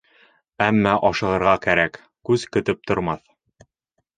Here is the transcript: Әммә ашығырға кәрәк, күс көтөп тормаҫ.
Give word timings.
Әммә 0.67 0.93
ашығырға 1.09 1.53
кәрәк, 1.67 1.99
күс 2.31 2.47
көтөп 2.57 2.83
тормаҫ. 2.93 3.25